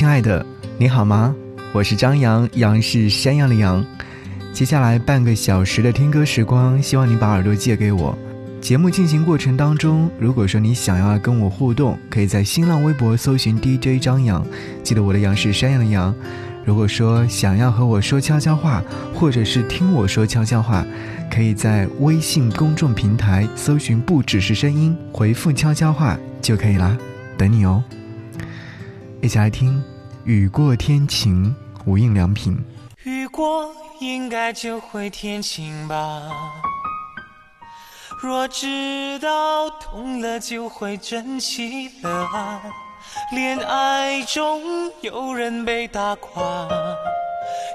[0.00, 0.46] 亲爱的，
[0.78, 1.36] 你好吗？
[1.74, 3.84] 我是张扬，杨是山羊的羊。
[4.50, 8.16] 接下来半个小时的听歌时光，希望你把耳朵借给我。
[8.62, 14.42] 节目进行过程当中，如果说你想要跟我互动，可以在新浪微博搜寻 DJ 张扬，
[14.82, 16.14] 记得我的杨是山羊的羊。
[16.64, 18.82] 如果说想要和我说悄悄话，
[19.12, 20.82] 或者是听我说悄悄话，
[21.30, 26.96] 可以在微信公众平台搜寻“不只是声音”，回复悄悄话就可以啦，
[27.36, 27.84] 等你哦。
[29.22, 29.76] 一起来听
[30.24, 31.54] 《雨过天晴》，
[31.86, 32.62] 无印良品。
[33.04, 36.22] 雨过应该就会天晴吧。
[38.20, 42.62] 若知道痛了就会珍惜了啊！
[43.32, 44.60] 恋爱中
[45.00, 46.68] 有人被打垮，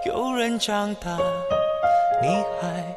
[0.05, 1.17] 有人长大，
[2.22, 2.27] 你
[2.62, 2.95] 还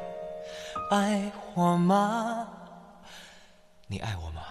[0.91, 2.47] 爱我吗？
[3.87, 4.43] 你爱我吗？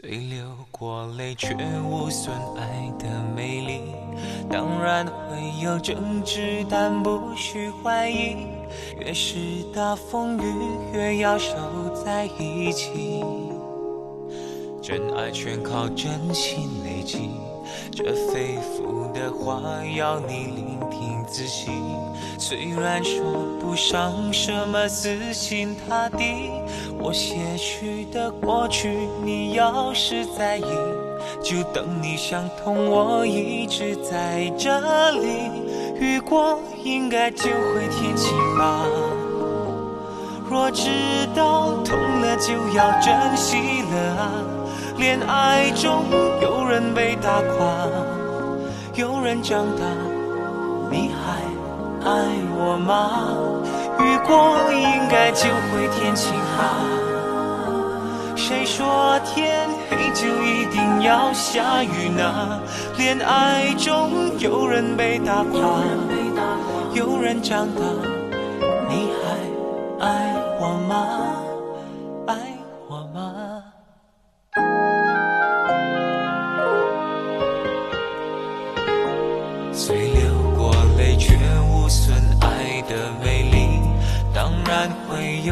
[0.00, 3.80] 虽流过泪，却无损爱的美丽。
[4.48, 8.36] 当然会有争执，但不需怀疑。
[9.00, 9.34] 越是
[9.74, 10.52] 大风雨，
[10.92, 11.56] 越要守
[12.04, 13.24] 在一起。
[14.80, 17.30] 真爱全靠真心累积，
[17.90, 19.60] 这肺腑的话
[19.96, 20.77] 要你聆
[21.28, 21.94] 自信。
[22.38, 26.50] 虽然说不上什么死心塌地，
[26.98, 30.64] 我些许的过去，你要是在意，
[31.42, 35.28] 就等你想通，我一直在这里。
[36.00, 38.84] 雨过应该就会天晴吧。
[40.48, 40.88] 若知
[41.34, 44.32] 道痛了就要珍惜了啊。
[44.96, 46.04] 恋爱中
[46.40, 47.88] 有人被打垮，
[48.94, 49.84] 有人长大，
[50.90, 51.42] 你还
[52.08, 52.10] 爱
[52.56, 52.88] 我吗？
[54.00, 56.58] 雨过应该就会天晴吧。
[58.36, 62.60] 谁说天黑就一定要下雨呢？
[62.96, 65.82] 恋爱中有人被打垮，
[66.94, 67.82] 有人长大，
[68.88, 70.34] 你还爱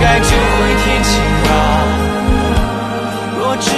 [0.00, 1.10] 该就会天晴
[1.44, 1.48] 吧。
[3.38, 3.70] 若知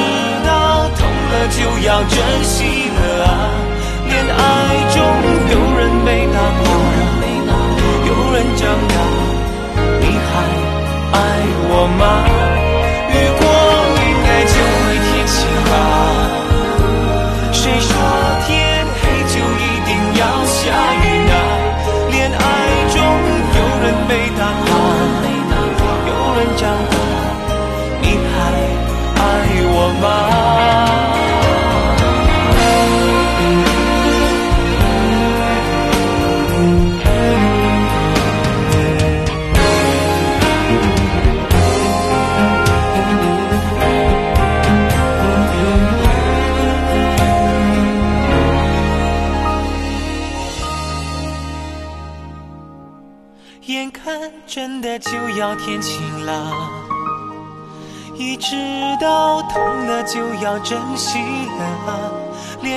[0.47, 0.51] 道
[0.97, 0.99] 痛
[1.31, 2.15] 了就要珍
[2.45, 3.29] 惜了啊。
[4.07, 4.39] 恋爱
[4.95, 4.97] 中
[5.51, 6.63] 有人被打破，
[8.07, 8.95] 有人长大，
[10.01, 10.31] 你还
[11.13, 11.17] 爱
[11.69, 12.40] 我吗？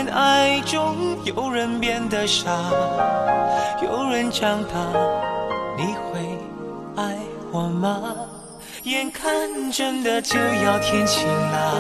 [0.04, 2.52] 恋爱中有人变得傻，
[3.82, 4.76] 有人长大，
[5.78, 6.38] 你会
[6.98, 7.16] 爱
[7.54, 8.14] 我吗？
[8.84, 11.74] 眼看真的就要天晴了，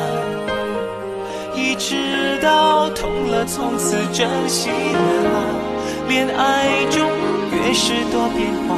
[1.53, 6.07] 一直到痛了从此珍惜了。
[6.07, 7.05] 恋爱中
[7.51, 8.77] 越是多变化，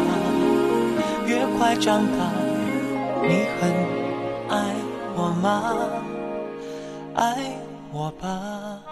[1.27, 2.31] 越快长大。
[3.21, 3.71] 你很
[4.49, 4.73] 爱
[5.15, 5.75] 我吗？
[7.13, 7.35] 爱
[7.93, 8.84] 我吧。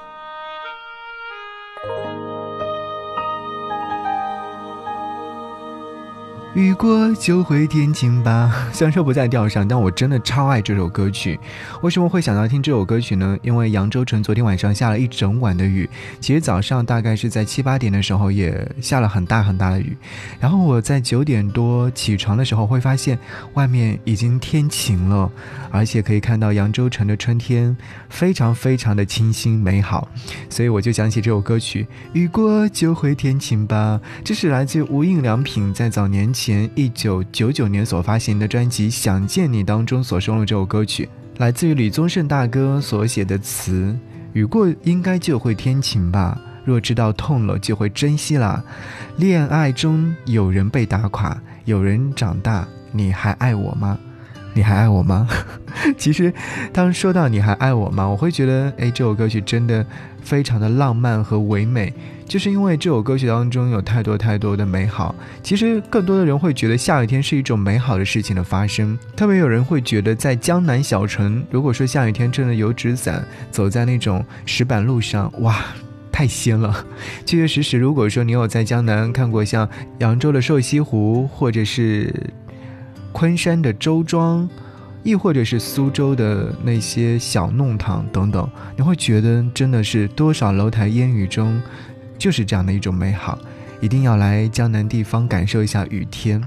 [6.55, 8.53] 雨过就会天晴吧。
[8.71, 11.39] 虽然说不在调上，但我真的超爱这首歌曲。
[11.81, 13.35] 为什么会想到听这首歌曲呢？
[13.41, 15.89] 因为扬州城昨天晚上下了一整晚的雨，
[16.19, 19.97] 其实早上大概是在七八点的时候也下了很大很大的雨。
[20.39, 23.17] 然后我在九点多起床的时候，会发现
[23.55, 25.31] 外面已经天晴了，
[25.71, 27.75] 而且可以看到扬州城的春天
[28.09, 30.07] 非常非常的清新美好。
[30.51, 31.83] 所以我就想起这首歌曲
[32.13, 36.31] 《雨过就会天晴吧》，这是来自无印良品在早年。
[36.45, 41.07] 前一九九九年所发行的专辑《想见你》当中所收录这首歌曲，
[41.37, 43.97] 来自于李宗盛大哥所写的词
[44.35, 48.61] ：“雨过应该就会天晴吧，若知道痛了就会珍惜啦。
[49.15, 53.97] 恋爱中有人被打垮，有人长大，你还爱我吗？
[54.53, 55.27] 你还爱我吗？”
[55.97, 56.31] 其实，
[56.71, 59.85] 当说到“你还爱我吗”，我会觉得，哎，这首歌曲真的
[60.21, 61.93] 非常的浪漫和唯美。
[62.25, 65.13] 就是因为这首歌曲当中有太多太多的美好，
[65.43, 68.97] 其实更多的人会觉得下雨天是一种美好的事情的发生。
[69.15, 75.63] 特别有人会觉得，在江南小城，如果说下雨天真的有纸伞，走在那种石板路上，哇，
[76.11, 76.73] 太仙了。
[77.25, 79.67] 确确实实，如果说你有在江南看过像
[79.99, 82.11] 扬州的瘦西湖，或者是
[83.13, 84.49] 昆山的周庄，
[85.03, 91.61] 亦或者是苏州的那些小弄堂等等，你会觉得真的是多少楼台烟雨中。
[92.17, 93.37] 就是这样的一种美好，
[93.81, 96.41] 一定要来江南地方感受一下雨天。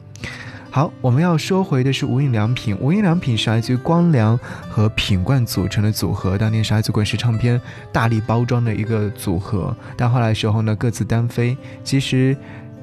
[0.70, 2.76] 好，我们要说回的是无印良品。
[2.80, 7.60] 无印良品是来自于光良和品冠组成的组合，当年是来自滚石唱片
[7.92, 9.76] 大力包装的一个组合。
[9.96, 11.56] 但后来时候呢，各自单飞。
[11.82, 12.36] 其实，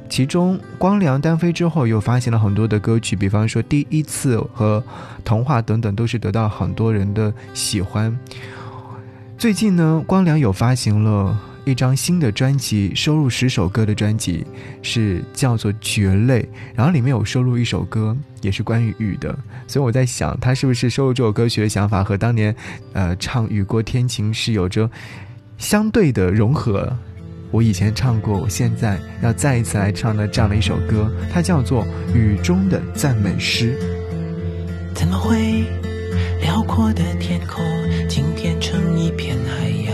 [0.10, 4.80] 其中光良单飞之后，又发行了很多的歌曲，比方说《第一次》和
[5.24, 8.18] 《童话》等等，都是得到很多人的喜欢。
[9.38, 11.40] 最近呢，光良有发行了。
[11.66, 14.46] 一张新的专辑，收录十首歌的专辑，
[14.82, 16.42] 是叫做《绝类》，
[16.76, 19.34] 然后里面有收录一首歌，也是关于雨的。
[19.66, 22.54] 所以我在想，他是不是收录这首歌曲的想法和当年，
[22.92, 24.92] 呃，唱《雨过天晴》是有着
[25.58, 26.94] 相对的融合？
[27.54, 31.86] 我以前唱过，我现在要再一次来唱的这样的一首歌，它叫做
[32.16, 33.78] 《雨中的赞美诗》。
[34.96, 35.64] 怎么会
[36.42, 37.64] 辽阔的天空
[38.10, 39.94] 竟变成一片海洋？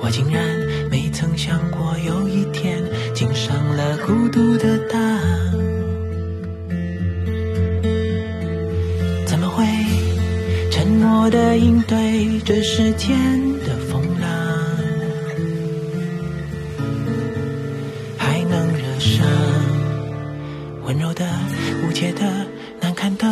[0.00, 0.44] 我竟然
[0.90, 2.82] 没曾想过，有一天
[3.14, 5.17] 竟上了孤独的当。
[11.30, 13.18] 的应对这世间
[13.64, 14.28] 的风浪？
[18.16, 19.26] 还能惹上
[20.84, 21.28] 温柔的、
[21.86, 22.22] 无解的、
[22.80, 23.26] 难堪的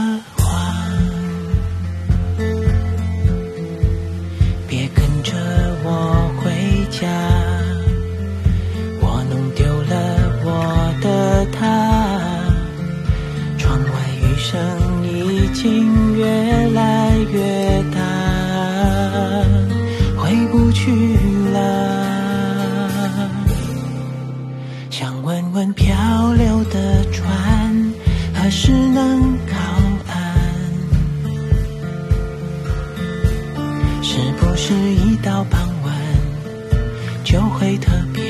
[37.59, 38.23] 会特别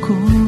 [0.00, 0.41] 孤独。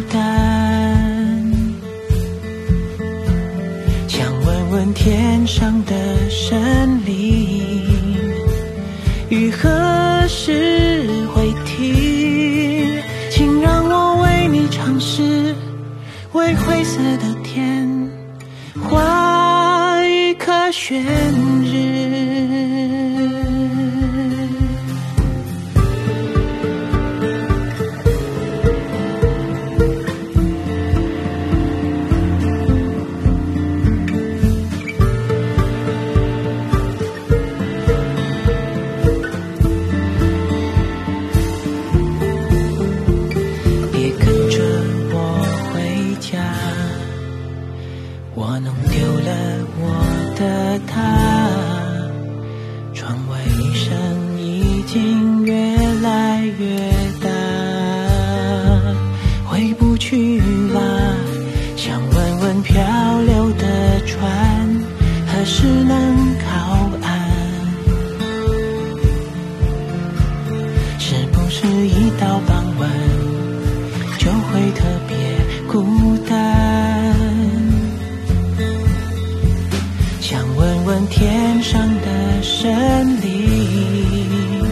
[80.65, 84.65] 问问天上的神灵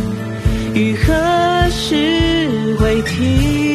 [0.72, 3.71] 雨何时会停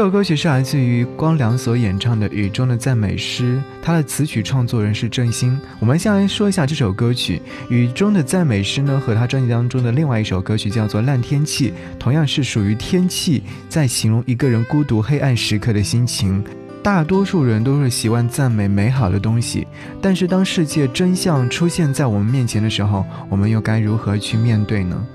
[0.00, 5.60] 这首歌曲是来自于光良所演唱的《雨中的赞美诗》，他的词曲创作人是郑兴。
[5.78, 7.36] 我们先来说一下这首歌曲
[7.68, 16.42] 《雨中的赞美诗》呢，和他专辑当中的另外一首歌曲叫做《烂天气》，同样是属于天气，在形容一个人孤独黑暗时刻的心情。
[16.82, 19.66] 大多数人都是习惯赞美美好的东西，
[20.00, 25.06] 但是当世界真相出现在我们面前的时候，我们又该如何去面对呢？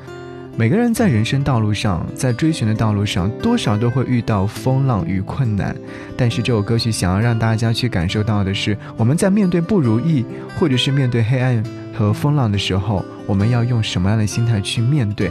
[0.58, 5.76] 每个人在人生道路上，在追寻的道路上，多少都会遇到风浪与困难。
[6.16, 10.26] 但是这首歌曲想要让大家去感受到的是，我们在面对不如意，
[10.58, 11.62] 或者是面对黑暗
[11.94, 15.30] 和风浪的时候，我们要用什么样的心态去面对？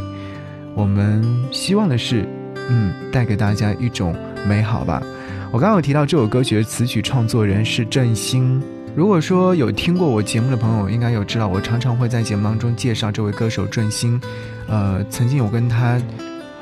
[0.75, 2.28] 我们希望的是，
[2.69, 4.14] 嗯，带给大家一种
[4.47, 5.02] 美好吧。
[5.50, 8.62] 我刚刚有提到这首歌曲的词曲创作人是郑兴。
[8.94, 14.20] 如果说有听过我节目的朋友，应该有知道，我常常会在节目当中介绍这位歌手郑兴。
[14.68, 16.00] 呃，曾经有跟他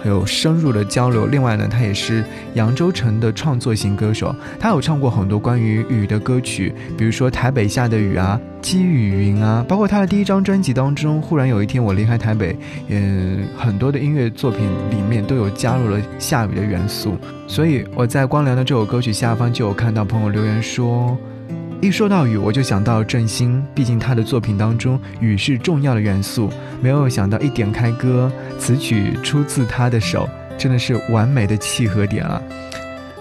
[0.03, 1.27] 有深入的交流。
[1.27, 2.25] 另外呢，他也是
[2.55, 12.55] 扬州城的创作型歌手，他有唱过很多关于雨的歌曲，比如说《台北下的雨》啊，《积雨云》啊，包括他的第一张专辑当中，《忽然有一天我离开台北》，
[12.89, 17.19] 嗯，很多的音乐作品里面都有加入了下雨的元素。
[17.47, 21.15] 所以我在光良的这首歌曲下方就有看到朋友留言说。
[21.83, 26.49] 一说到雨，我就想到郑兴，毕竟他的作品当中雨是重要的元素。
[26.81, 32.41] 没有想到一点开歌，词曲出自他的手，真的是完美的契合点啊！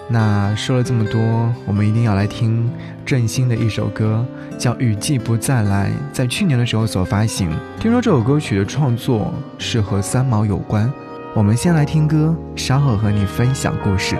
[0.08, 1.20] 那说了这么多，
[1.66, 2.70] 我们一定要来听
[3.04, 4.24] 郑兴的一首歌，
[4.56, 7.50] 叫《雨季不再来》，在去年的时候所发行。
[7.80, 10.88] 听说这首歌曲的创作是和三毛有关，
[11.34, 14.16] 我们先来听歌，稍后和你分享故事。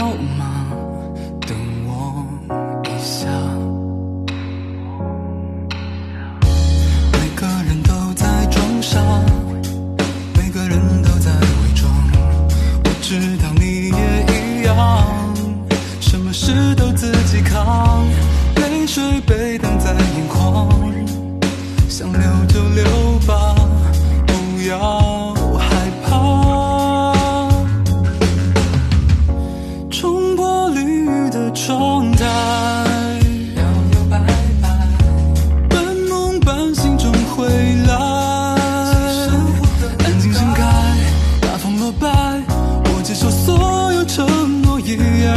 [0.00, 0.59] 好吗？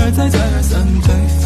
[0.03, 1.42] 而再，再而三再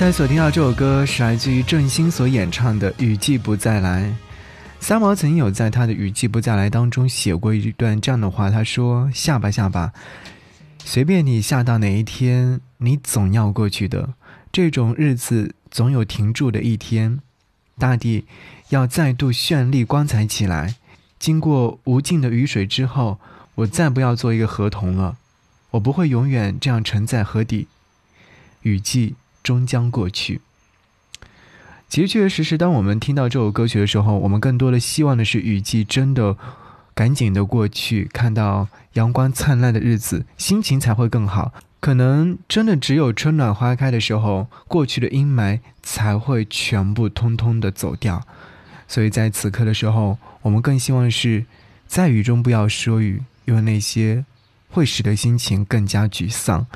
[0.00, 4.04] 才所听到这首歌是来自于郑兴所演唱的《雨季不再来》。
[4.80, 9.92] 三毛曾有在他的《雨季不再来》当中写过一段这样的话，他说：“下吧下吧，
[10.86, 14.14] 随便你下到哪一天，你总要过去的。
[14.50, 17.20] 这种日子总有停住的一天，
[17.78, 18.24] 大地
[18.70, 20.76] 要再度绚丽光彩起来。
[21.18, 23.18] 经过无尽的雨水之后，
[23.54, 25.18] 我再不要做一个河童了，
[25.72, 27.66] 我不会永远这样沉在河底。
[28.62, 30.40] 雨季。”终将过去。
[31.88, 36.36] 其实，确确实实，当我们听到这首歌曲的时候，我们更多的希望的是雨季真的
[36.94, 41.52] 赶紧的过去，看到阳光灿烂的日子，心情才会更好。
[41.80, 48.22] 可能真的只有春暖花开的时候，过去的阴霾才会全部通通的走掉。
[48.86, 51.46] 所以在此刻的时候，我们更希望是
[51.88, 54.24] 在雨中不要说雨，因为那些
[54.68, 56.66] 会使得心情更加沮丧。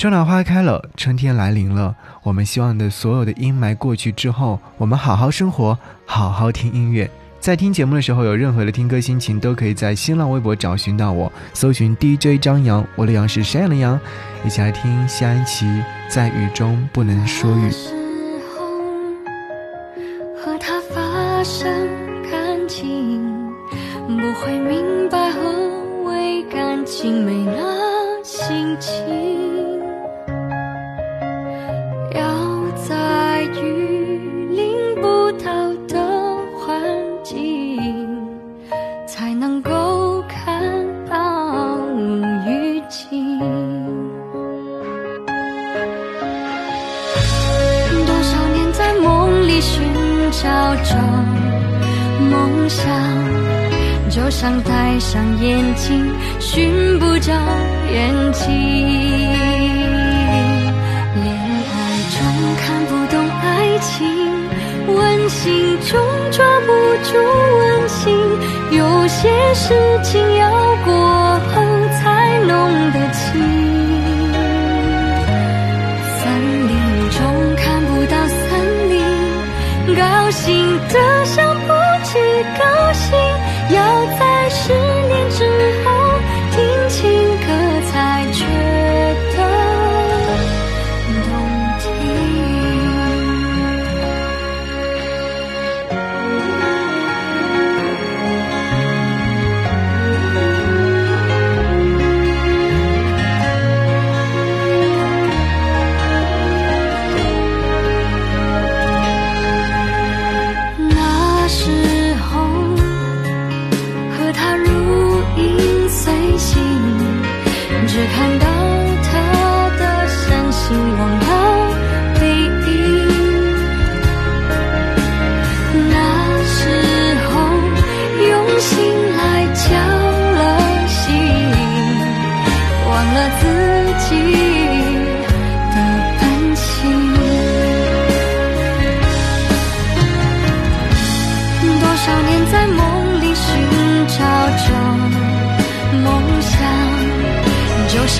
[0.00, 1.94] 春暖花开了，春天来临了。
[2.22, 7.10] 我们希望的所有的阴霾过去之后，我们好好生活，好好听音乐。
[7.38, 14.00] 在听节目的时候，有任何的听歌心情，都可以在新浪微博找寻到我，搜寻 DJ 张扬，我的阳是山羊的羊，
[14.42, 15.66] 一起来听谢安琪
[16.08, 17.68] 《在雨中不能说雨》。
[49.60, 49.82] 寻
[50.32, 50.96] 找着
[52.30, 52.86] 梦想，
[54.08, 57.32] 就像戴上眼镜寻不着
[57.92, 58.48] 眼睛。
[61.14, 61.76] 恋爱
[62.10, 62.18] 中
[62.56, 64.06] 看不懂爱情，
[64.88, 66.68] 温馨中抓不
[67.04, 67.18] 住
[67.58, 68.16] 温馨，
[68.70, 70.50] 有些事情要
[70.84, 70.90] 过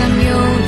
[0.02, 0.59] i'm